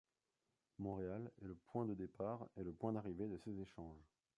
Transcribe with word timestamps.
Montréal 0.79 1.31
est 1.43 1.45
le 1.45 1.53
point 1.53 1.85
de 1.85 1.93
départ 1.93 2.47
et 2.57 2.63
le 2.63 2.73
point 2.73 2.91
d’arrivée 2.91 3.27
de 3.27 3.37
ces 3.37 3.61
échanges. 3.61 4.09